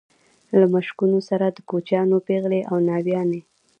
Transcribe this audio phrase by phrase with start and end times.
[0.59, 3.41] له مشکونو سره د کوچیانو پېغلې او ناويانې.